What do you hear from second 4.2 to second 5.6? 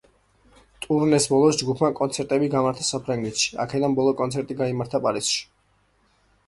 კონცერტი გაიმართა პარიზში.